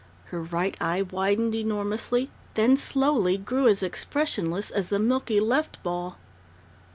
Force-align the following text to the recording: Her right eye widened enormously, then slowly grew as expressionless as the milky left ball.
Her 0.31 0.41
right 0.41 0.75
eye 0.81 1.03
widened 1.03 1.53
enormously, 1.53 2.31
then 2.55 2.75
slowly 2.75 3.37
grew 3.37 3.67
as 3.67 3.83
expressionless 3.83 4.71
as 4.71 4.89
the 4.89 4.97
milky 4.97 5.39
left 5.39 5.77
ball. 5.83 6.17